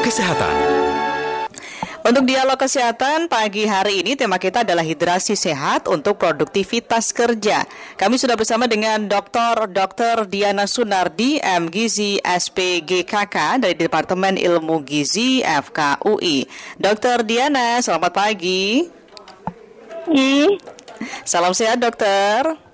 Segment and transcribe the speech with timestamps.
[0.00, 0.56] Kesehatan.
[2.00, 7.68] Untuk dialog kesehatan pagi hari ini tema kita adalah hidrasi sehat untuk produktivitas kerja.
[8.00, 9.68] Kami sudah bersama dengan Dr.
[9.68, 10.24] Dr.
[10.24, 11.68] Diana Sunardi, M.
[11.68, 16.48] Gizi SPGKK dari Departemen Ilmu Gizi FKUI.
[16.80, 17.20] Dr.
[17.22, 18.88] Diana, selamat pagi.
[20.08, 20.56] Pagi.
[21.28, 22.69] Salam sehat, dokter.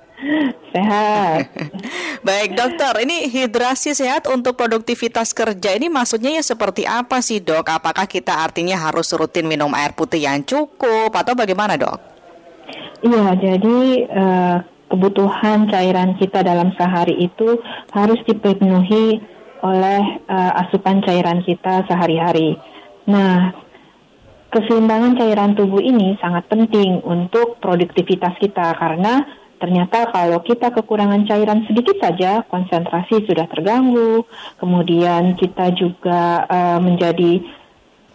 [0.72, 1.52] Sehat.
[2.28, 7.68] Baik dokter, ini hidrasi sehat untuk produktivitas kerja ini maksudnya ya seperti apa sih dok?
[7.68, 12.00] Apakah kita artinya harus rutin minum air putih yang cukup atau bagaimana dok?
[13.04, 14.56] Iya, jadi uh,
[14.88, 17.60] kebutuhan cairan kita dalam sehari itu
[17.92, 19.20] harus dipenuhi
[19.60, 22.56] oleh uh, asupan cairan kita sehari-hari.
[23.06, 23.52] Nah,
[24.50, 31.64] keseimbangan cairan tubuh ini sangat penting untuk produktivitas kita karena Ternyata kalau kita kekurangan cairan
[31.64, 34.28] sedikit saja, konsentrasi sudah terganggu,
[34.60, 37.40] kemudian kita juga uh, menjadi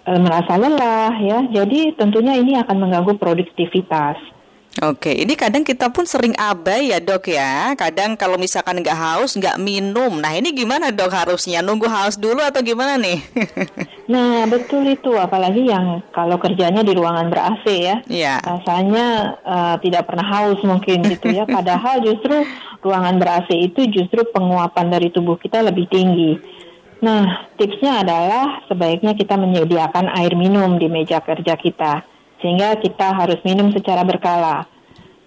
[0.05, 1.39] uh, merasa lelah ya.
[1.49, 4.40] Jadi tentunya ini akan mengganggu produktivitas.
[4.79, 7.75] Oke, ini kadang kita pun sering abai ya dok ya.
[7.75, 10.15] Kadang kalau misalkan nggak haus, nggak minum.
[10.15, 11.59] Nah ini gimana dok harusnya?
[11.59, 13.19] Nunggu haus dulu atau gimana nih?
[14.13, 17.95] nah betul itu, apalagi yang kalau kerjanya di ruangan ber AC ya.
[18.07, 18.35] Iya.
[18.47, 19.07] Rasanya
[19.43, 21.43] uh, tidak pernah haus mungkin gitu ya.
[21.59, 22.47] Padahal justru
[22.79, 26.39] ruangan ber AC itu justru penguapan dari tubuh kita lebih tinggi.
[27.03, 32.07] Nah tipsnya adalah sebaiknya kita menyediakan air minum di meja kerja kita
[32.41, 34.65] sehingga kita harus minum secara berkala.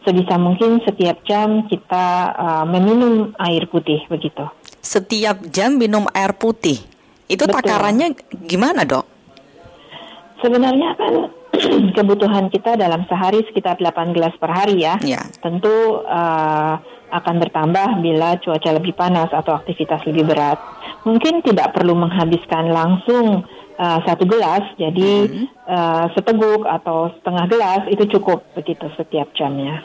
[0.04, 4.44] Sebisa mungkin setiap jam kita uh, meminum air putih begitu.
[4.84, 6.76] Setiap jam minum air putih.
[7.24, 7.64] Itu Betul.
[7.64, 8.12] takarannya
[8.44, 9.06] gimana, Dok?
[10.44, 11.14] Sebenarnya kan
[11.96, 15.00] kebutuhan kita dalam sehari sekitar 8 gelas per hari ya.
[15.00, 15.24] ya.
[15.40, 16.74] Tentu uh,
[17.14, 20.60] akan bertambah bila cuaca lebih panas atau aktivitas lebih berat.
[21.08, 23.46] Mungkin tidak perlu menghabiskan langsung
[23.78, 25.46] uh, satu gelas, jadi hmm.
[25.66, 29.82] uh, seteguk atau setengah gelas itu cukup begitu setiap jamnya.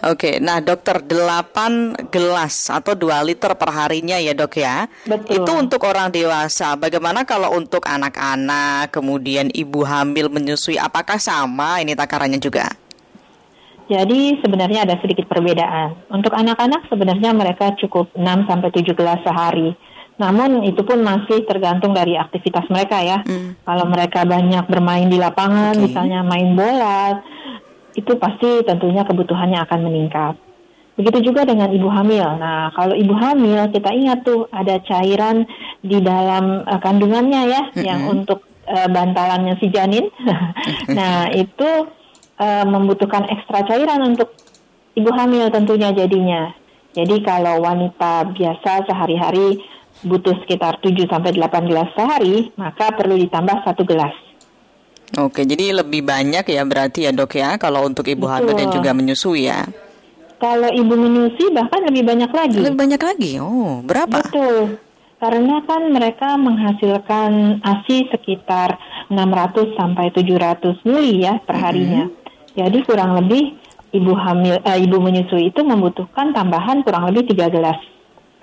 [0.00, 4.88] Oke, nah dokter 8 gelas atau 2 liter per harinya ya dok ya.
[5.04, 5.44] Betul.
[5.44, 6.72] Itu untuk orang dewasa.
[6.80, 12.72] Bagaimana kalau untuk anak-anak, kemudian ibu hamil menyusui, apakah sama ini takarannya juga?
[13.92, 15.92] Jadi sebenarnya ada sedikit perbedaan.
[16.08, 19.76] Untuk anak-anak sebenarnya mereka cukup 6 sampai 7 gelas sehari.
[20.20, 23.24] Namun itu pun masih tergantung dari aktivitas mereka ya.
[23.24, 23.56] Hmm.
[23.64, 25.88] Kalau mereka banyak bermain di lapangan, okay.
[25.88, 27.24] misalnya main bola,
[27.96, 30.34] itu pasti tentunya kebutuhannya akan meningkat.
[31.00, 32.36] Begitu juga dengan ibu hamil.
[32.36, 35.48] Nah, kalau ibu hamil kita ingat tuh ada cairan
[35.80, 37.80] di dalam uh, kandungannya ya, -hmm.
[37.80, 40.12] yang untuk uh, bantalannya si janin.
[40.98, 41.88] nah, itu
[42.36, 44.36] uh, membutuhkan ekstra cairan untuk
[44.92, 46.52] ibu hamil tentunya jadinya.
[46.90, 49.62] Jadi kalau wanita biasa sehari-hari
[50.04, 54.14] butuh sekitar 7 sampai 8 gelas sehari, maka perlu ditambah satu gelas.
[55.18, 58.94] Oke, jadi lebih banyak ya berarti ya dok ya kalau untuk ibu hamil dan juga
[58.94, 59.66] menyusui ya.
[60.38, 62.58] Kalau ibu menyusui bahkan lebih banyak lagi.
[62.62, 63.32] Lebih banyak lagi.
[63.42, 64.22] Oh, berapa?
[64.22, 64.78] Betul.
[65.20, 68.80] Karena kan mereka menghasilkan ASI sekitar
[69.12, 72.08] 600 sampai 700 mili ya per harinya.
[72.08, 72.56] Mm -hmm.
[72.56, 77.78] Jadi kurang lebih ibu hamil uh, ibu menyusui itu membutuhkan tambahan kurang lebih 3 gelas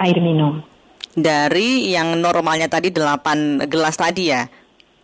[0.03, 0.61] air minum
[1.17, 4.45] dari yang normalnya tadi 8 gelas tadi ya?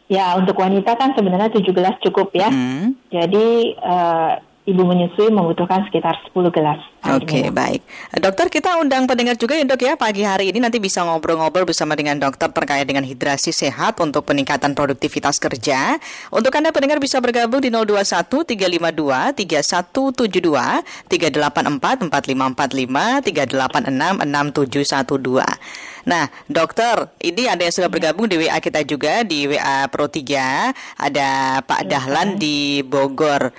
[0.06, 2.54] Ya, untuk wanita kan sebenarnya 7 gelas cukup ya.
[2.54, 2.94] Hmm.
[3.10, 6.80] Jadi uh, ibu menyusui membutuhkan sekitar 10 gelas.
[7.04, 7.84] Oke, okay, baik.
[8.16, 12.00] Dokter, kita undang pendengar juga ya dok ya pagi hari ini nanti bisa ngobrol-ngobrol bersama
[12.00, 16.00] dengan dokter terkait dengan hidrasi sehat untuk peningkatan produktivitas kerja.
[16.32, 26.08] Untuk Anda pendengar bisa bergabung di 021 352 3172 384 4545 386 6712.
[26.08, 31.04] Nah, dokter, ini ada yang sudah bergabung di WA kita juga di WA Pro 3.
[31.04, 33.52] Ada Pak Dahlan di Bogor.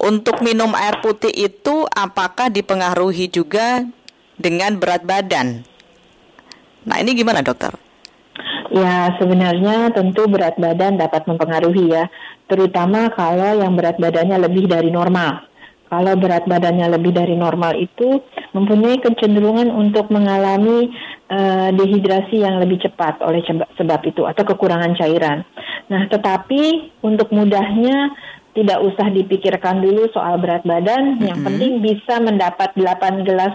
[0.00, 3.84] Untuk minum air putih itu apakah dipengaruhi juga
[4.40, 5.60] dengan berat badan?
[6.88, 7.76] Nah, ini gimana, dokter?
[8.72, 12.08] Ya, sebenarnya tentu berat badan dapat mempengaruhi ya,
[12.48, 15.44] terutama kalau yang berat badannya lebih dari normal.
[15.90, 18.22] Kalau berat badannya lebih dari normal itu
[18.54, 20.86] mempunyai kecenderungan untuk mengalami
[21.28, 23.42] uh, dehidrasi yang lebih cepat oleh
[23.74, 25.42] sebab itu atau kekurangan cairan.
[25.90, 28.14] Nah, tetapi untuk mudahnya
[28.54, 31.26] tidak usah dipikirkan dulu soal berat badan, mm-hmm.
[31.26, 33.54] yang penting bisa mendapat 8 gelas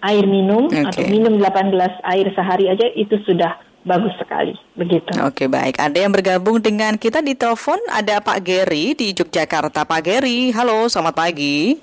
[0.00, 0.86] air minum okay.
[0.86, 4.56] atau minum 8 gelas air sehari aja itu sudah bagus sekali.
[4.74, 5.12] Begitu.
[5.20, 5.76] Oke, okay, baik.
[5.80, 9.84] Ada yang bergabung dengan kita di telepon, ada Pak Geri di Yogyakarta.
[9.84, 11.76] Pak Geri, halo, selamat pagi.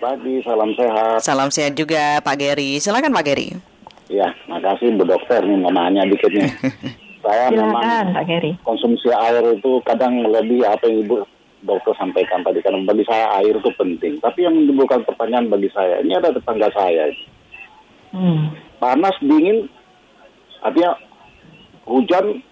[0.00, 1.18] Pagi, salam sehat.
[1.20, 2.80] Salam sehat juga Pak Geri.
[2.80, 3.52] Silakan Pak Geri.
[4.08, 6.50] Ya, makasih Bu Dokter nih namanya dikit nih.
[7.24, 8.52] saya Silakan, memang Pak Geri.
[8.64, 11.14] konsumsi air itu kadang lebih apa yang ibu
[11.60, 14.16] dokter sampaikan tadi karena bagi saya air itu penting.
[14.18, 17.08] Tapi yang menimbulkan pertanyaan bagi saya ini ada tetangga saya
[18.10, 18.50] Hmm.
[18.76, 19.70] panas dingin
[20.58, 20.98] artinya
[21.84, 22.42] hujan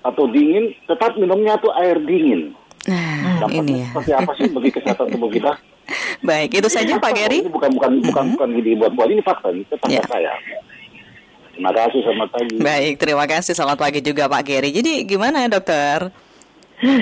[0.00, 2.52] atau dingin tetap minumnya tuh air dingin.
[2.84, 3.86] Nah, Dampaknya ini ya.
[3.88, 5.52] seperti apa sih bagi kesehatan tubuh kita?
[6.28, 7.40] Baik, itu saja Pak Geri.
[7.40, 10.04] Ini bukan bukan bukan bukan ide buat-buat ini fakta ini tetangga Ya.
[10.04, 10.32] saya.
[11.52, 12.54] Terima kasih selamat pagi.
[12.60, 13.52] Baik, terima kasih.
[13.52, 14.70] Selamat pagi juga Pak Geri.
[14.70, 16.12] Jadi gimana ya dokter?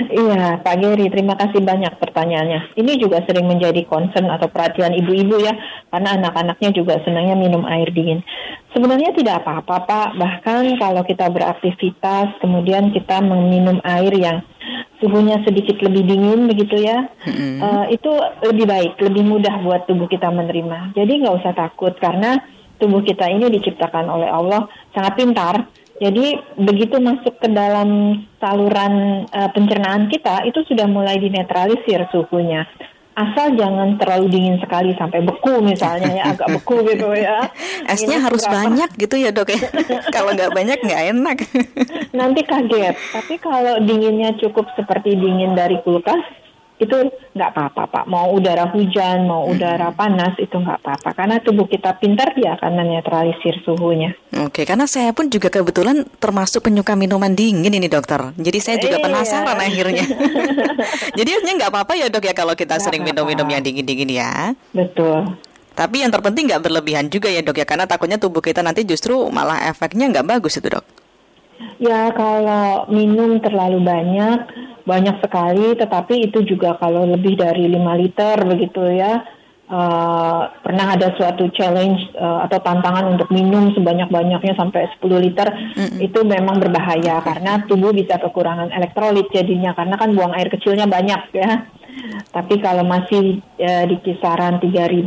[0.09, 2.73] Iya, Pak Geri, terima kasih banyak pertanyaannya.
[2.73, 5.53] Ini juga sering menjadi concern atau perhatian ibu-ibu ya,
[5.93, 8.25] karena anak-anaknya juga senangnya minum air dingin.
[8.73, 10.09] Sebenarnya tidak apa-apa, Pak.
[10.17, 14.41] Bahkan kalau kita beraktivitas, kemudian kita meminum air yang
[14.97, 17.61] suhunya sedikit lebih dingin begitu ya, Mm-mm.
[17.61, 18.11] eh, itu
[18.49, 20.97] lebih baik, lebih mudah buat tubuh kita menerima.
[20.97, 22.41] Jadi nggak usah takut karena
[22.81, 24.65] tubuh kita ini diciptakan oleh Allah
[24.97, 25.55] sangat pintar.
[25.97, 32.69] Jadi begitu masuk ke dalam saluran eh, pencernaan kita itu sudah mulai dinetralisir suhunya.
[33.17, 37.49] Asal jangan terlalu dingin sekali sampai beku misalnya ya agak beku gitu ya.
[37.89, 38.57] Esnya Minus harus berapa?
[38.61, 39.61] banyak gitu ya dok ya.
[40.15, 41.37] Kalau nggak banyak nggak enak.
[42.13, 42.93] Nanti kaget.
[42.93, 46.21] Tapi kalau dinginnya cukup seperti dingin dari kulkas
[46.77, 46.93] itu
[47.33, 48.03] nggak apa-apa pak.
[48.05, 51.09] Mau udara hujan, mau udara panas itu nggak apa-apa.
[51.17, 54.13] Karena tubuh kita pintar dia akan menetralisir suhunya.
[54.45, 58.33] Oke, karena saya pun juga kebetulan termasuk penyuka minuman dingin ini dokter.
[58.37, 59.05] Jadi saya juga Iya.
[59.09, 60.05] penasaran akhirnya.
[61.17, 64.53] Jadi artinya nggak apa-apa ya dok ya kalau kita Nggak sering minum-minum yang dingin-dingin ya.
[64.69, 65.33] Betul.
[65.73, 69.17] Tapi yang terpenting nggak berlebihan juga ya dok ya, karena takutnya tubuh kita nanti justru
[69.29, 70.85] malah efeknya nggak bagus itu dok.
[71.77, 74.49] Ya kalau minum terlalu banyak,
[74.81, 79.21] banyak sekali, tetapi itu juga kalau lebih dari 5 liter begitu ya.
[79.67, 85.43] eh, pernah ada suatu challenge eh, atau tantangan untuk minum sebanyak-banyaknya sampai 10 liter
[85.99, 91.19] itu memang berbahaya karena tubuh bisa kekurangan elektrolit jadinya karena kan buang air kecilnya banyak
[91.35, 91.67] ya.
[92.31, 95.03] Tapi kalau masih eh, di kisaran 3000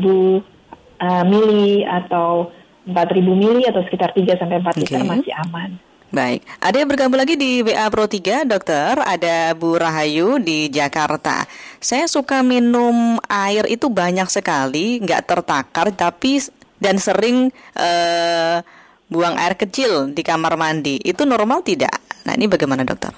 [1.01, 2.53] eh, mili atau
[2.85, 5.09] 4000 mili atau sekitar 3 sampai 4 liter Oke.
[5.09, 5.90] masih aman.
[6.11, 8.99] Baik, ada yang bergabung lagi di WA Pro 3, dokter.
[8.99, 11.47] Ada Bu Rahayu di Jakarta.
[11.79, 16.43] Saya suka minum air itu banyak sekali, nggak tertakar, tapi
[16.83, 18.59] dan sering eh,
[19.07, 20.99] buang air kecil di kamar mandi.
[20.99, 21.95] Itu normal tidak?
[22.27, 23.15] Nah, ini bagaimana dokter?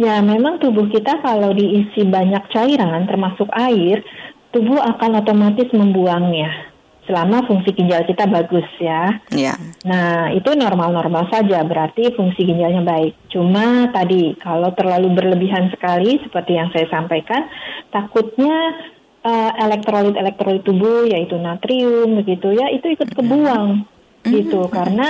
[0.00, 4.00] Ya, memang tubuh kita kalau diisi banyak cairan, termasuk air,
[4.48, 6.72] tubuh akan otomatis membuangnya.
[7.06, 9.22] Selama fungsi ginjal kita bagus ya.
[9.30, 9.54] Ya,
[9.86, 13.30] Nah, itu normal-normal saja, berarti fungsi ginjalnya baik.
[13.30, 17.46] Cuma tadi, kalau terlalu berlebihan sekali, seperti yang saya sampaikan,
[17.94, 18.74] takutnya
[19.22, 23.86] eh, elektrolit-elektrolit tubuh, yaitu natrium, begitu ya, itu ikut kebuang.
[24.26, 25.06] Gitu, karena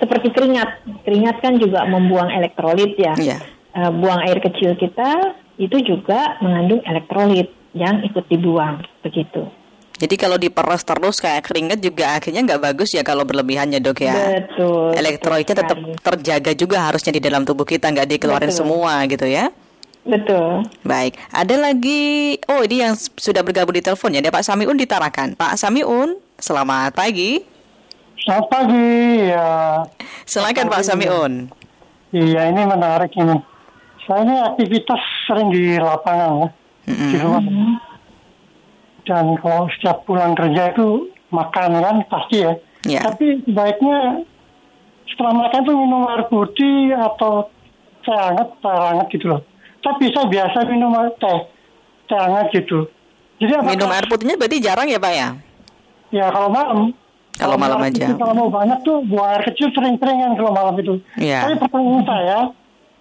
[0.00, 3.12] seperti keringat, keringat kan juga membuang elektrolit ya.
[3.12, 3.36] Iya.
[3.76, 9.52] Eh, buang air kecil kita itu juga mengandung elektrolit yang ikut dibuang, begitu.
[9.94, 14.42] Jadi kalau diperas terus kayak keringat juga akhirnya nggak bagus ya kalau berlebihannya dok ya.
[14.42, 14.90] Betul.
[14.98, 18.60] Elektrolitnya tetap terjaga juga harusnya di dalam tubuh kita nggak dikeluarin Betul.
[18.66, 19.54] semua gitu ya.
[20.04, 20.68] Betul.
[20.84, 22.36] Baik, ada lagi.
[22.44, 24.20] Oh, ini yang sudah bergabung di teleponnya.
[24.20, 25.32] Ada Pak Samiun di Tarakan.
[25.32, 27.40] Pak Samiun, selamat pagi.
[28.20, 29.80] Selamat pagi, ya.
[30.28, 31.32] Silakan Pak Samiun.
[32.12, 33.36] Iya, ini menarik ini.
[34.04, 36.48] Saya ini aktivitas sering di lapangan ya,
[36.92, 37.40] di rumah.
[39.04, 42.52] Dan kalau setiap pulang kerja itu makan kan pasti ya.
[42.84, 43.00] Ya.
[43.04, 44.24] Tapi sebaiknya
[45.08, 47.48] setelah makan tuh minum air putih atau
[48.00, 49.40] teh hangat, teh hangat gitu loh.
[49.80, 51.38] Tapi saya biasa minum teh,
[52.08, 52.88] teh hangat gitu.
[53.40, 55.28] Jadi apakah- Minum air putihnya berarti jarang ya Pak ya?
[56.12, 56.78] Ya kalau malam.
[57.34, 58.08] Kalau malam air aja.
[58.14, 60.94] Kalau mau banyak tuh buang air kecil sering-sering kan kalau malam itu.
[61.18, 61.44] Iya.
[61.44, 62.38] Tapi pertanyaan saya,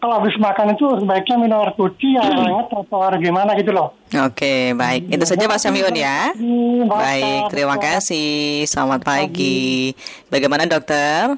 [0.04, 3.96] kalau habis makan itu sebaiknya minum air putih, air hangat atau air gimana gitu loh.
[4.12, 5.08] Oke, baik.
[5.08, 6.36] Itu saja Pak Samiun ya.
[6.36, 8.68] Hmm, Baik, terima kasih.
[8.68, 9.96] Selamat pagi.
[10.28, 11.32] Bagaimana dokter?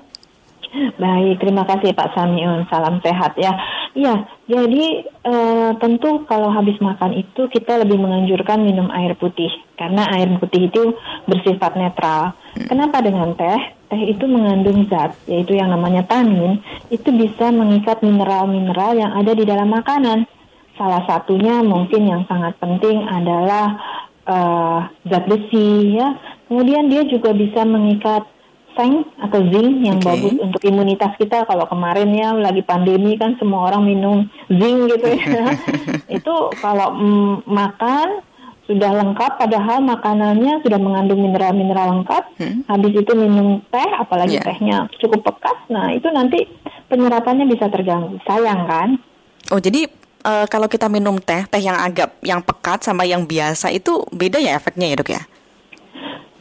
[0.98, 2.66] Baik, terima kasih Pak Samiun.
[2.66, 3.54] Salam sehat ya.
[3.94, 10.10] Iya, jadi eh, tentu kalau habis makan itu kita lebih menganjurkan minum air putih karena
[10.18, 10.98] air putih itu
[11.30, 12.34] bersifat netral.
[12.66, 13.75] Kenapa dengan teh?
[13.86, 19.46] Teh itu mengandung zat yaitu yang namanya tanin, itu bisa mengikat mineral-mineral yang ada di
[19.46, 20.26] dalam makanan.
[20.76, 23.78] Salah satunya mungkin yang sangat penting adalah
[24.26, 26.18] eh, zat besi ya.
[26.50, 28.26] Kemudian dia juga bisa mengikat
[28.76, 30.06] seng atau zinc yang Oke.
[30.06, 31.48] bagus untuk imunitas kita.
[31.48, 34.18] Kalau kemarin ya lagi pandemi kan semua orang minum
[34.52, 35.56] zinc gitu ya.
[36.20, 38.22] itu kalau mm, makan
[38.66, 42.24] sudah lengkap padahal makanannya sudah mengandung mineral-mineral lengkap.
[42.42, 42.66] Hmm.
[42.66, 44.44] Habis itu minum teh apalagi Ya.
[44.44, 45.58] tehnya cukup pekat.
[45.70, 46.50] Nah, itu nanti
[46.90, 48.18] penyerapannya bisa terganggu.
[48.26, 48.90] Sayang kan?
[49.54, 49.86] Oh, jadi
[50.26, 54.42] uh, kalau kita minum teh, teh yang agak yang pekat sama yang biasa itu beda
[54.42, 55.22] ya efeknya ya, Dok ya?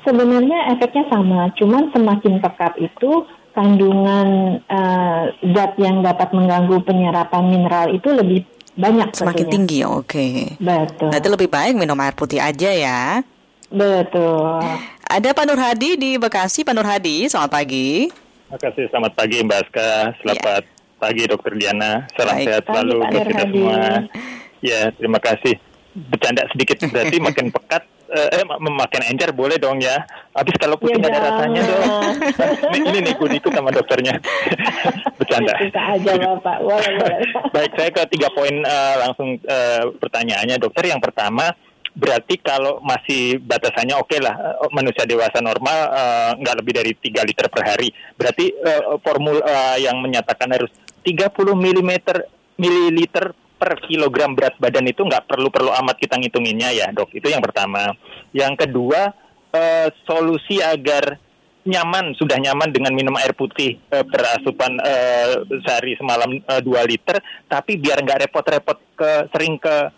[0.05, 7.87] Sebenarnya efeknya sama, cuman semakin pekat itu kandungan uh, zat yang dapat mengganggu penyerapan mineral
[7.95, 8.43] itu lebih
[8.75, 9.55] banyak semakin tentunya.
[9.55, 10.07] tinggi oke.
[10.11, 10.35] Okay.
[10.59, 11.09] betul.
[11.11, 13.23] Berarti lebih baik minum air putih aja ya.
[13.71, 14.63] Betul.
[15.07, 16.67] Ada Pak Nur Hadi di Bekasi.
[16.67, 18.11] Pak Nur Hadi selamat pagi.
[18.11, 18.85] Terima kasih.
[18.91, 19.91] Selamat pagi Mbak Aska.
[20.23, 20.99] Selamat ya.
[20.99, 21.93] pagi Dokter Diana.
[22.15, 22.47] Salam baik.
[22.51, 23.83] sehat selalu buat kita semua.
[24.65, 25.55] Ya terima kasih.
[25.95, 27.83] Bercanda sedikit berarti makin pekat
[28.15, 29.99] eh, eh memakan encer boleh dong ya.
[30.35, 31.87] Habis kalau putih ya, ada rasanya dong.
[32.75, 34.15] ini, ini nih ikut sama dokternya.
[35.19, 35.55] Bercanda.
[35.59, 36.57] Bisa aja Bapak.
[36.63, 37.19] Boleh, boleh.
[37.55, 40.87] Baik, saya ke tiga poin uh, langsung uh, pertanyaannya dokter.
[40.91, 41.51] Yang pertama,
[41.95, 44.35] berarti kalau masih batasannya oke okay lah
[44.75, 45.95] manusia dewasa normal
[46.43, 47.89] nggak uh, lebih dari 3 liter per hari.
[48.19, 50.71] Berarti uh, formula uh, yang menyatakan harus
[51.07, 51.93] 30 mm
[52.59, 57.09] mililiter per kilogram berat badan itu nggak perlu-perlu amat kita ngitunginnya ya dok.
[57.17, 57.97] Itu yang pertama.
[58.37, 59.09] Yang kedua,
[59.57, 61.17] uh, solusi agar
[61.65, 67.25] nyaman sudah nyaman dengan minum air putih uh, berasupan uh, sehari semalam uh, 2 liter,
[67.49, 69.89] tapi biar nggak repot-repot ke sering ke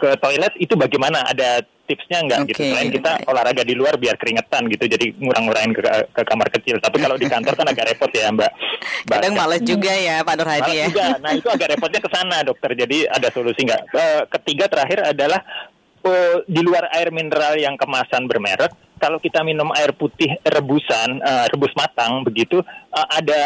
[0.00, 1.22] ke toilet itu bagaimana?
[1.30, 2.60] Ada tipsnya nggak okay, gitu?
[2.70, 5.82] Selain kita olahraga di luar biar keringetan gitu, jadi ngurang-ngurangin ke,
[6.14, 6.78] ke kamar kecil.
[6.78, 8.52] Tapi kalau di kantor kan agak repot ya Mbak.
[9.10, 10.86] Kadang males juga ya Pak Nurhadi ya.
[10.86, 11.08] Juga.
[11.18, 12.70] Nah itu agak repotnya ke sana dokter.
[12.78, 13.82] Jadi ada solusi nggak?
[13.90, 15.42] Uh, ketiga terakhir adalah
[16.06, 18.70] uh, di luar air mineral yang kemasan bermerek,
[19.02, 22.62] kalau kita minum air putih rebusan, uh, rebus matang begitu,
[22.94, 23.42] uh, ada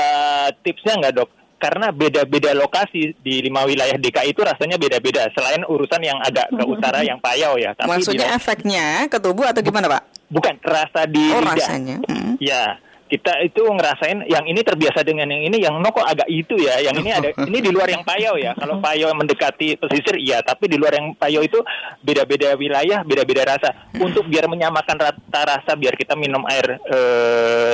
[0.61, 1.31] tipsnya nggak dok?
[1.59, 5.31] Karena beda-beda lokasi di lima wilayah DKI itu rasanya beda-beda.
[5.33, 7.73] Selain urusan yang agak ke utara yang payau ya.
[7.73, 10.03] Tapi Maksudnya di, efeknya ke tubuh atau gimana Pak?
[10.29, 11.57] Bukan rasa di oh, lidah.
[11.57, 11.97] rasanya.
[12.09, 12.37] Hmm.
[12.43, 16.57] Ya kita itu ngerasain yang ini terbiasa dengan yang ini yang no kok agak itu
[16.57, 20.41] ya yang ini ada ini di luar yang payau ya kalau payau mendekati pesisir iya
[20.41, 21.61] tapi di luar yang payau itu
[22.01, 23.71] beda-beda wilayah beda-beda rasa
[24.01, 26.99] untuk biar menyamakan rata rasa biar kita minum air e,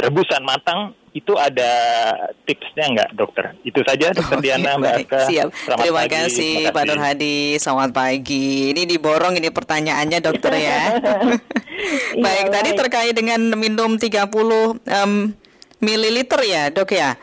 [0.03, 1.73] rebusan matang itu ada
[2.47, 3.45] tipsnya nggak dokter?
[3.67, 5.49] Itu saja dokter Oke, Diana Mbak Siap.
[5.51, 6.13] Selamat Terima pagi.
[6.15, 7.39] kasih Pak Nur Hadi.
[7.59, 8.71] Selamat pagi.
[8.71, 10.81] Ini diborong ini pertanyaannya dokter ya.
[12.25, 15.13] baik, ya, tadi terkait dengan minum 30 um,
[15.81, 17.17] mililiter ya dok ya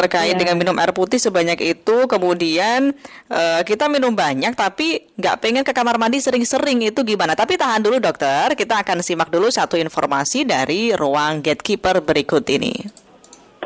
[0.00, 0.40] terkait yeah.
[0.40, 2.96] dengan minum air putih sebanyak itu kemudian
[3.28, 7.36] uh, kita minum banyak tapi nggak pengen ke kamar mandi sering-sering itu gimana?
[7.36, 8.56] Tapi tahan dulu dokter.
[8.56, 12.74] Kita akan simak dulu satu informasi dari ruang gatekeeper berikut ini.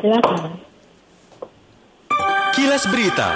[0.03, 0.61] Silakan.
[2.55, 3.35] Kilas berita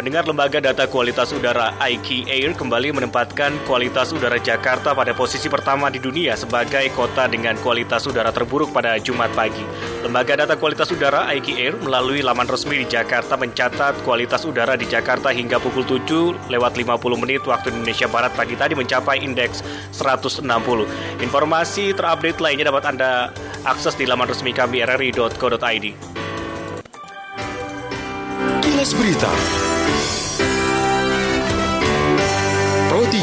[0.00, 5.92] Pendengar Lembaga Data Kualitas Udara IQ Air kembali menempatkan kualitas udara Jakarta pada posisi pertama
[5.92, 9.60] di dunia sebagai kota dengan kualitas udara terburuk pada Jumat pagi.
[10.00, 14.88] Lembaga Data Kualitas Udara IQ Air melalui laman resmi di Jakarta mencatat kualitas udara di
[14.88, 19.60] Jakarta hingga pukul 7 lewat 50 menit waktu Indonesia Barat pagi tadi mencapai indeks
[19.92, 20.48] 160.
[21.20, 23.36] Informasi terupdate lainnya dapat Anda
[23.68, 25.92] akses di laman resmi kami rri.co.id.
[28.64, 29.69] Kilas Berita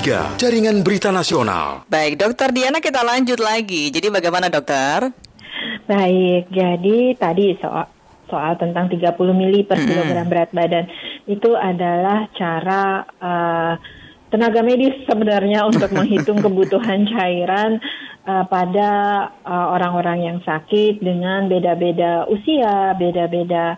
[0.07, 1.83] 3, Jaringan Berita Nasional.
[1.91, 3.91] Baik, Dokter Diana kita lanjut lagi.
[3.91, 5.11] Jadi bagaimana dokter?
[5.83, 7.91] Baik, jadi tadi soal
[8.31, 9.03] soal tentang 30
[9.35, 9.83] mili per hmm.
[9.83, 10.87] kilogram berat badan
[11.27, 13.73] itu adalah cara uh,
[14.31, 17.75] tenaga medis sebenarnya untuk menghitung kebutuhan cairan
[18.23, 18.91] uh, pada
[19.43, 23.75] uh, orang-orang yang sakit dengan beda-beda usia, beda-beda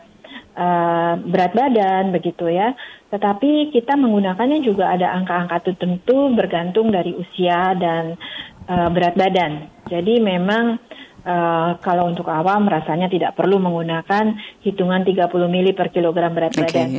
[0.60, 2.76] uh, berat badan begitu ya.
[3.10, 8.20] Tetapi kita menggunakannya juga ada angka-angka tertentu bergantung dari usia dan
[8.68, 9.72] uh, berat badan.
[9.90, 10.78] Jadi memang
[11.24, 16.62] uh, kalau untuk awam rasanya tidak perlu menggunakan hitungan 30 mili per kilogram berat okay.
[16.68, 16.90] badan.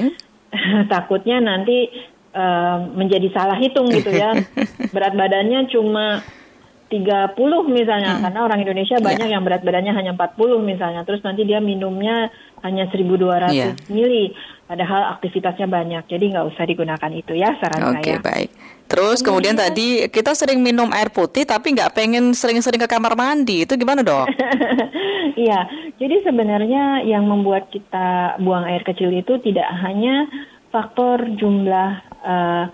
[0.93, 1.87] Takutnya nanti
[2.35, 4.35] uh, menjadi salah hitung gitu ya.
[4.95, 6.25] berat badannya cuma
[6.91, 7.39] 30
[7.71, 8.23] misalnya hmm.
[8.27, 9.07] karena orang Indonesia iya.
[9.07, 9.35] banyak yeah.
[9.39, 12.35] yang berat badannya hanya 40 misalnya terus nanti dia minumnya
[12.67, 13.73] hanya 1200 yeah.
[13.87, 14.35] mili
[14.67, 18.51] padahal aktivitasnya banyak jadi nggak usah digunakan itu ya saran Oke okay, baik
[18.91, 19.63] terus kemudian hmm.
[19.63, 24.03] tadi kita sering minum air putih tapi nggak pengen sering-sering ke kamar mandi itu gimana
[24.03, 24.27] dok?
[25.31, 25.63] Iya
[25.97, 30.27] jadi sebenarnya yang membuat kita buang air kecil itu tidak hanya
[30.75, 32.65] faktor jumlah uh,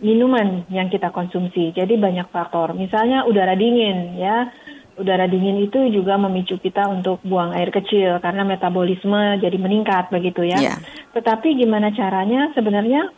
[0.00, 1.70] minuman yang kita konsumsi.
[1.76, 2.72] Jadi banyak faktor.
[2.72, 4.48] Misalnya udara dingin ya.
[5.00, 10.44] Udara dingin itu juga memicu kita untuk buang air kecil karena metabolisme jadi meningkat begitu
[10.44, 10.60] ya.
[10.60, 10.78] Yeah.
[11.16, 12.52] Tetapi gimana caranya?
[12.52, 13.08] Sebenarnya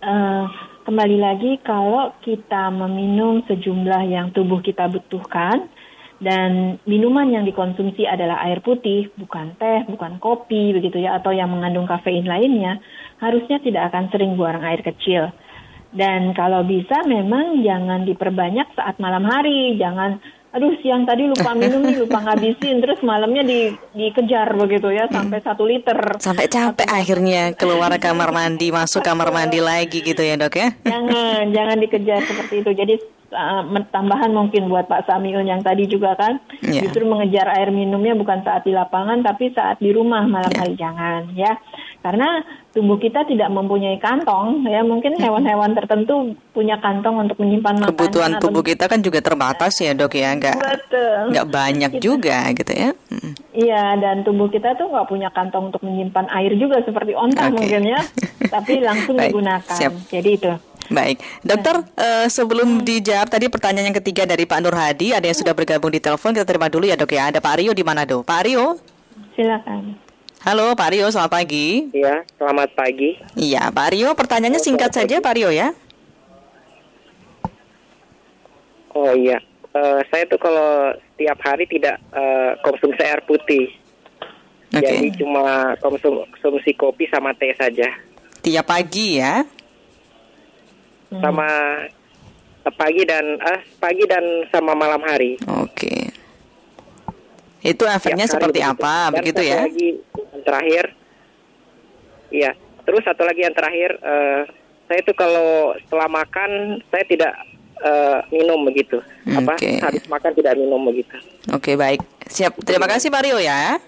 [0.00, 0.44] uh,
[0.88, 5.68] kembali lagi kalau kita meminum sejumlah yang tubuh kita butuhkan
[6.24, 11.52] dan minuman yang dikonsumsi adalah air putih, bukan teh, bukan kopi begitu ya atau yang
[11.52, 12.80] mengandung kafein lainnya,
[13.20, 15.34] harusnya tidak akan sering buang air kecil.
[15.94, 20.18] Dan kalau bisa memang jangan diperbanyak saat malam hari, jangan
[20.54, 22.82] aduh siang tadi lupa minum nih lupa ngabisin.
[22.82, 26.18] Terus malamnya di dikejar begitu ya sampai satu liter.
[26.18, 30.74] Sampai capek akhirnya keluar kamar mandi masuk kamar mandi lagi gitu ya dok ya?
[30.82, 32.70] Jangan jangan dikejar seperti itu.
[32.74, 32.94] Jadi
[33.30, 33.62] uh,
[33.94, 36.42] tambahan mungkin buat Pak Samiun yang tadi juga kan.
[36.58, 36.86] Yeah.
[36.86, 40.58] justru mengejar air minumnya bukan saat di lapangan tapi saat di rumah malam yeah.
[40.58, 40.74] hari.
[40.74, 41.54] Jangan ya
[42.04, 42.44] karena
[42.76, 48.32] tubuh kita tidak mempunyai kantong ya mungkin hewan-hewan tertentu punya kantong untuk menyimpan makanan kebutuhan
[48.44, 50.56] tubuh kita kan juga terbatas ya dok ya nggak
[51.32, 52.90] nggak banyak kita, juga gitu ya
[53.56, 57.56] iya dan tubuh kita tuh nggak punya kantong untuk menyimpan air juga seperti onta okay.
[57.56, 58.00] mungkin ya
[58.54, 59.96] tapi langsung Baik, digunakan siap.
[60.12, 60.52] jadi itu
[60.92, 65.32] Baik, dokter uh, sebelum dijawab tadi pertanyaan yang ketiga dari Pak Nur Hadi, ada yang
[65.32, 67.32] sudah bergabung di telepon kita terima dulu ya dok ya.
[67.32, 68.20] Ada Pak Rio di mana dok?
[68.28, 68.76] Pak Rio?
[69.32, 70.03] Silakan.
[70.44, 71.88] Halo Pak Rio, selamat pagi.
[71.96, 73.16] Iya, selamat pagi.
[73.32, 75.72] Iya, Pak Rio, pertanyaannya oh, singkat saja Pak Rio ya.
[78.92, 79.40] Oh iya,
[79.72, 83.72] uh, saya tuh kalau setiap hari tidak uh, konsumsi air putih.
[84.68, 84.84] Okay.
[84.84, 87.88] Jadi cuma konsum konsumsi kopi sama teh saja.
[88.44, 89.48] Tiap pagi ya?
[91.08, 91.48] Sama
[92.68, 95.40] uh, pagi dan uh, pagi dan sama malam hari.
[95.48, 95.72] Oke.
[95.72, 96.00] Okay.
[97.64, 98.76] Itu efeknya seperti begitu.
[98.76, 99.64] apa, dan begitu ya?
[99.64, 100.04] Lagi
[100.44, 100.92] terakhir,
[102.30, 102.52] iya.
[102.84, 104.44] Terus satu lagi yang terakhir, uh,
[104.84, 107.32] saya itu kalau setelah makan saya tidak
[107.80, 109.00] uh, minum begitu.
[109.24, 109.80] Okay.
[109.80, 111.16] Apa habis makan tidak minum begitu.
[111.50, 112.52] Oke okay, baik, siap.
[112.62, 113.80] Terima kasih Pak Rio ya.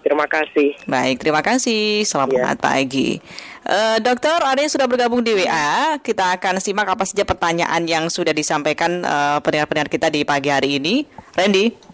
[0.00, 0.80] Terima kasih.
[0.88, 2.08] Baik, terima kasih.
[2.08, 2.56] Selamat ya.
[2.56, 3.20] pagi.
[3.68, 6.00] Uh, dokter, ada yang sudah bergabung di WA.
[6.00, 10.80] Kita akan simak apa saja pertanyaan yang sudah disampaikan uh, pendengar-pendengar kita di pagi hari
[10.80, 11.04] ini.
[11.36, 11.89] Randy.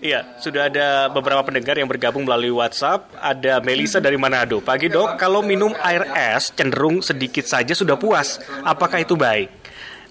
[0.00, 3.12] Iya, sudah ada beberapa pendengar yang bergabung melalui WhatsApp.
[3.20, 4.64] Ada Melisa dari Manado.
[4.64, 8.40] Pagi dok, kalau minum air es cenderung sedikit saja sudah puas.
[8.64, 9.52] Apakah itu baik?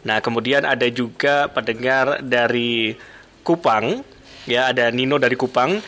[0.06, 2.94] Nah, kemudian ada juga pendengar dari
[3.42, 4.06] Kupang.
[4.46, 5.82] Ya, ada Nino dari Kupang.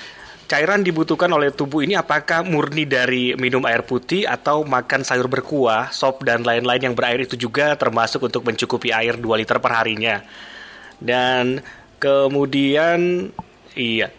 [0.50, 5.94] Cairan dibutuhkan oleh tubuh ini apakah murni dari minum air putih atau makan sayur berkuah,
[5.94, 10.26] sop, dan lain-lain yang berair itu juga termasuk untuk mencukupi air 2 liter per harinya.
[10.98, 11.62] Dan
[12.02, 13.30] kemudian
[13.76, 14.12] Iya.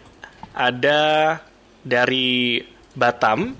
[0.53, 1.41] Ada
[1.81, 2.61] dari
[2.93, 3.57] Batam,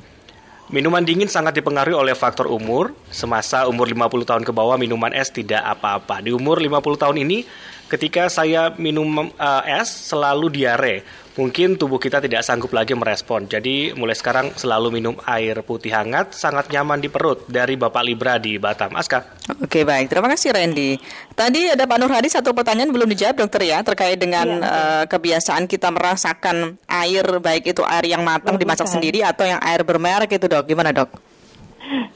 [0.70, 2.94] minuman dingin sangat dipengaruhi oleh faktor umur.
[3.10, 6.22] Semasa umur 50 tahun ke bawah minuman es tidak apa-apa.
[6.22, 7.46] Di umur 50 tahun ini
[7.90, 11.06] ketika saya minum uh, es selalu diare.
[11.34, 13.50] Mungkin tubuh kita tidak sanggup lagi merespon.
[13.50, 18.38] Jadi mulai sekarang selalu minum air putih hangat, sangat nyaman di perut dari Bapak Libra
[18.38, 18.94] di Batam.
[18.94, 19.26] Aska.
[19.58, 21.02] Oke baik, terima kasih Randy.
[21.34, 24.62] Tadi ada Pak Nur Hadi satu pertanyaan belum dijawab dokter ya terkait dengan ya.
[24.62, 29.82] uh, kebiasaan kita merasakan air baik itu air yang matang dimasak sendiri atau yang air
[29.82, 30.70] bermerek itu dok.
[30.70, 31.10] Gimana dok?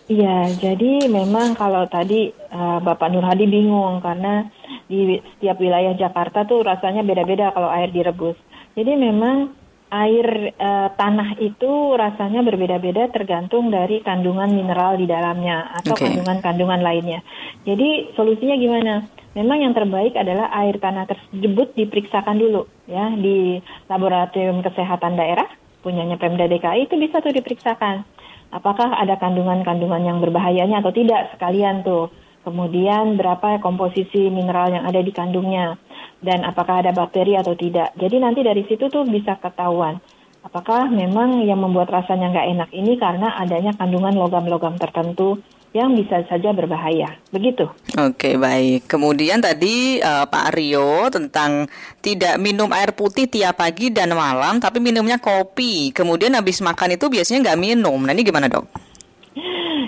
[0.07, 4.47] Iya, jadi memang kalau tadi uh, Bapak Nur Hadi bingung karena
[4.87, 8.39] di setiap wilayah Jakarta tuh rasanya beda-beda kalau air direbus.
[8.77, 15.95] Jadi memang air e, tanah itu rasanya berbeda-beda tergantung dari kandungan mineral di dalamnya atau
[15.97, 17.23] kandungan-kandungan lainnya.
[17.65, 18.93] Jadi solusinya gimana?
[19.33, 23.57] Memang yang terbaik adalah air tanah tersebut diperiksakan dulu ya di
[23.89, 25.47] laboratorium kesehatan daerah
[25.85, 28.03] punyanya Pemda DKI itu bisa tuh diperiksakan.
[28.51, 32.11] Apakah ada kandungan-kandungan yang berbahayanya atau tidak sekalian tuh
[32.47, 35.75] kemudian berapa komposisi mineral yang ada di kandungnya,
[36.21, 37.93] dan apakah ada bakteri atau tidak.
[37.97, 40.01] Jadi nanti dari situ tuh bisa ketahuan
[40.47, 45.43] apakah memang yang membuat rasanya nggak enak ini karena adanya kandungan logam-logam tertentu
[45.75, 47.19] yang bisa saja berbahaya.
[47.29, 47.67] Begitu.
[47.99, 48.87] Oke, baik.
[48.87, 51.67] Kemudian tadi uh, Pak Rio tentang
[51.99, 55.91] tidak minum air putih tiap pagi dan malam, tapi minumnya kopi.
[55.91, 57.99] Kemudian habis makan itu biasanya nggak minum.
[57.99, 58.65] Nah, ini gimana dok?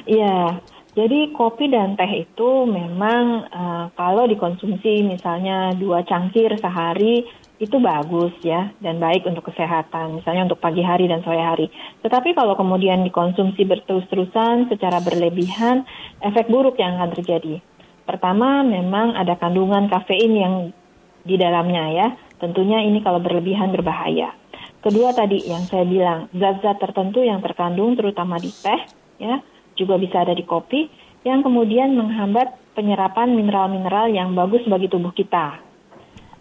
[0.05, 0.59] Iya.
[0.99, 7.23] Jadi kopi dan teh itu memang uh, kalau dikonsumsi misalnya dua cangkir sehari
[7.55, 11.71] itu bagus ya dan baik untuk kesehatan misalnya untuk pagi hari dan sore hari.
[12.03, 15.87] Tetapi kalau kemudian dikonsumsi berterus-terusan secara berlebihan
[16.19, 17.63] efek buruk yang akan terjadi.
[18.03, 20.75] Pertama memang ada kandungan kafein yang
[21.23, 22.07] di dalamnya ya.
[22.43, 24.35] Tentunya ini kalau berlebihan berbahaya.
[24.83, 28.83] Kedua tadi yang saya bilang zat-zat tertentu yang terkandung terutama di teh
[29.23, 29.39] ya
[29.79, 30.91] juga bisa ada di kopi
[31.23, 35.59] yang kemudian menghambat penyerapan mineral-mineral yang bagus bagi tubuh kita.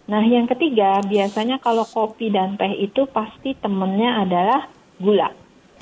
[0.09, 4.65] Nah, yang ketiga, biasanya kalau kopi dan teh itu pasti temennya adalah
[4.97, 5.29] gula.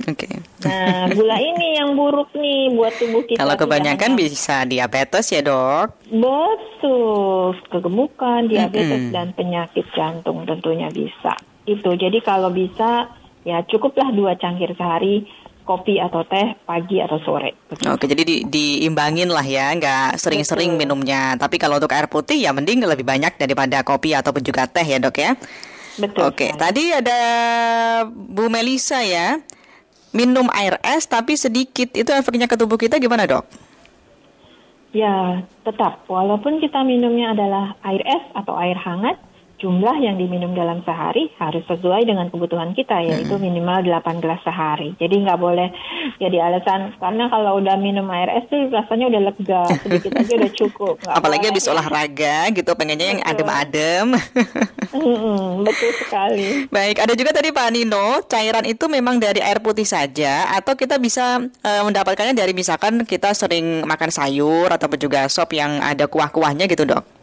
[0.06, 0.30] Oke.
[0.30, 0.36] Okay.
[0.68, 3.40] Nah, gula ini yang buruk nih buat tubuh kita.
[3.40, 5.96] Kalau kebanyakan bisa diabetes ya dok?
[6.12, 9.16] Betul, kegemukan, diabetes mm -hmm.
[9.16, 11.34] dan penyakit jantung tentunya bisa.
[11.64, 13.10] Itu jadi kalau bisa
[13.48, 15.24] ya cukuplah dua cangkir sehari
[15.68, 17.68] kopi atau teh pagi atau sore.
[17.68, 17.92] Begitu.
[17.92, 21.36] Oke, jadi di, diimbangin lah ya, nggak sering-sering minumnya.
[21.36, 25.04] Tapi kalau untuk air putih ya mending lebih banyak daripada kopi ataupun juga teh ya
[25.04, 25.36] dok ya.
[26.00, 26.32] Betul.
[26.32, 26.62] Oke, sekali.
[26.62, 27.20] tadi ada
[28.08, 29.44] Bu Melisa ya,
[30.16, 33.44] minum air es tapi sedikit itu efeknya ke tubuh kita gimana dok?
[34.96, 36.08] Ya, tetap.
[36.08, 39.20] Walaupun kita minumnya adalah air es atau air hangat,
[39.58, 44.94] jumlah yang diminum dalam sehari harus sesuai dengan kebutuhan kita yaitu minimal 8 gelas sehari.
[45.02, 45.74] Jadi nggak boleh
[46.22, 50.52] jadi alasan karena kalau udah minum air es tuh rasanya udah lega sedikit aja udah
[50.54, 50.96] cukup.
[51.02, 54.14] Gak Apalagi habis olahraga gitu pengennya yang adem-adem.
[55.66, 56.48] betul sekali.
[56.78, 61.02] Baik, ada juga tadi Pak Nino, cairan itu memang dari air putih saja atau kita
[61.02, 66.70] bisa uh, mendapatkannya dari misalkan kita sering makan sayur ataupun juga sop yang ada kuah-kuahnya
[66.70, 67.17] gitu, Dok?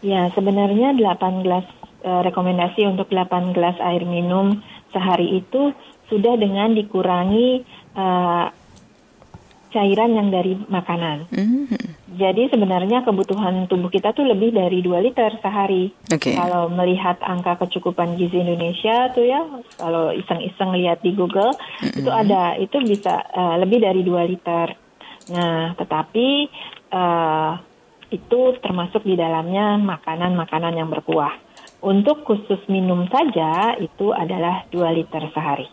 [0.00, 1.66] Ya, sebenarnya 8 gelas
[2.06, 4.62] e, rekomendasi untuk 8 gelas air minum
[4.94, 5.74] sehari itu
[6.06, 7.66] sudah dengan dikurangi
[7.98, 8.06] e,
[9.68, 11.28] cairan yang dari makanan.
[11.28, 12.16] Mm-hmm.
[12.18, 15.92] Jadi sebenarnya kebutuhan tubuh kita tuh lebih dari 2 liter sehari.
[16.08, 16.34] Okay.
[16.34, 19.44] Kalau melihat angka kecukupan gizi Indonesia tuh ya,
[19.76, 21.98] kalau iseng-iseng lihat di Google mm-hmm.
[22.00, 24.72] itu ada, itu bisa uh, lebih dari 2 liter.
[25.28, 26.48] Nah, tetapi
[26.88, 27.67] uh,
[28.08, 31.32] itu termasuk di dalamnya makanan-makanan yang berkuah.
[31.78, 35.68] Untuk khusus minum saja itu adalah 2 liter sehari.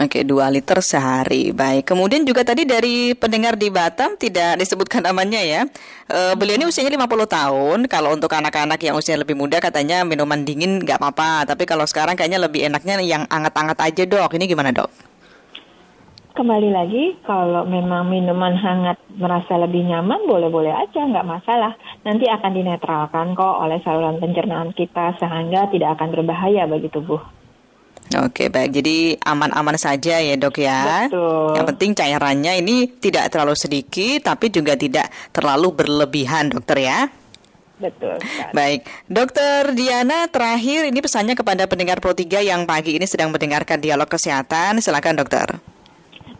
[0.00, 1.52] Oke, 2 liter sehari.
[1.52, 1.84] Baik.
[1.84, 5.68] Kemudian juga tadi dari pendengar di Batam tidak disebutkan namanya ya.
[6.08, 7.78] E, beliau ini usianya 50 tahun.
[7.92, 11.44] Kalau untuk anak-anak yang usia lebih muda katanya minuman dingin nggak apa-apa.
[11.44, 14.32] Tapi kalau sekarang kayaknya lebih enaknya yang anget-anget aja dok.
[14.32, 15.11] Ini gimana dok?
[16.32, 22.52] Kembali lagi kalau memang minuman hangat merasa lebih nyaman boleh-boleh aja nggak masalah nanti akan
[22.56, 27.20] dinetralkan kok oleh saluran pencernaan kita sehingga tidak akan berbahaya bagi tubuh.
[28.12, 31.08] Oke baik jadi aman-aman saja ya dok ya.
[31.08, 31.56] Betul.
[31.56, 36.98] Yang penting cairannya ini tidak terlalu sedikit tapi juga tidak terlalu berlebihan dokter ya.
[37.82, 38.14] Betul.
[38.54, 43.82] Baik, Dokter Diana terakhir ini pesannya kepada pendengar Pro 3 yang pagi ini sedang mendengarkan
[43.82, 44.78] dialog kesehatan.
[44.78, 45.71] Silakan dokter.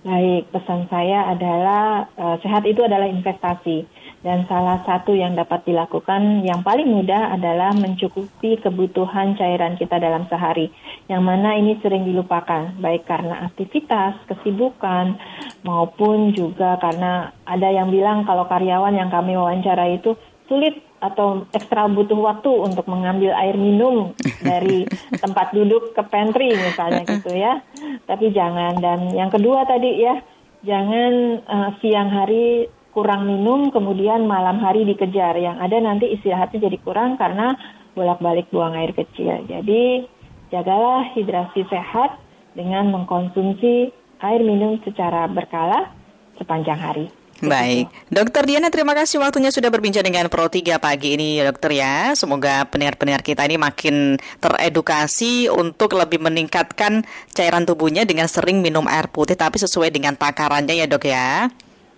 [0.02, 3.86] Baik, pesan saya adalah uh, sehat itu adalah investasi
[4.26, 10.26] dan salah satu yang dapat dilakukan yang paling mudah adalah mencukupi kebutuhan cairan kita dalam
[10.26, 10.74] sehari.
[11.06, 15.22] Yang mana ini sering dilupakan baik karena aktivitas, kesibukan
[15.62, 20.18] maupun juga karena ada yang bilang kalau karyawan yang kami wawancara itu
[20.52, 24.12] sulit atau ekstra butuh waktu untuk mengambil air minum
[24.44, 24.84] dari
[25.16, 27.64] tempat duduk ke pantry misalnya gitu ya.
[28.04, 30.20] Tapi jangan dan yang kedua tadi ya
[30.60, 36.78] jangan uh, siang hari kurang minum kemudian malam hari dikejar yang ada nanti istirahatnya jadi
[36.84, 37.56] kurang karena
[37.96, 39.48] bolak-balik buang air kecil.
[39.48, 40.04] Jadi
[40.52, 42.20] jagalah hidrasi sehat
[42.52, 43.88] dengan mengkonsumsi
[44.20, 45.88] air minum secara berkala
[46.36, 47.21] sepanjang hari.
[47.42, 47.90] Baik,
[48.22, 52.14] Dokter Diana terima kasih waktunya sudah berbincang dengan Pro 3 pagi ini ya dokter ya.
[52.14, 57.02] Semoga pendengar-pendengar kita ini makin teredukasi untuk lebih meningkatkan
[57.35, 61.50] cairan tubuhnya dengan sering minum air putih tapi sesuai dengan takarannya ya dok ya.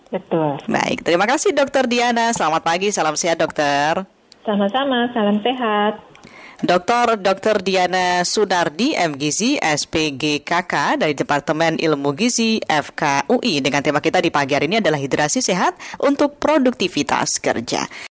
[0.08, 0.56] Betul.
[0.64, 2.32] Baik, terima kasih Dokter Diana.
[2.32, 4.08] Selamat pagi, salam sehat dokter.
[4.48, 6.13] Sama-sama, salam sehat.
[6.62, 7.18] Dr.
[7.18, 7.66] Dr.
[7.66, 14.70] Diana Sunardi, MGizi, SPGKK dari Departemen Ilmu Gizi FKUI dengan tema kita di pagi hari
[14.70, 17.82] ini adalah hidrasi sehat untuk produktivitas kerja.